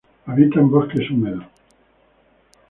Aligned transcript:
Habitan 0.25 0.67
bosques 0.71 1.11
húmedos. 1.11 1.43